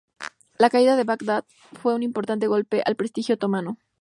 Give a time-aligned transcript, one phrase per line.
[0.57, 3.77] La caída de Bagdad fue un importante golpe al prestigio otomano.